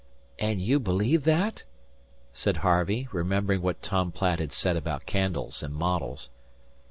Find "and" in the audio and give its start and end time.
0.39-0.59, 5.61-5.75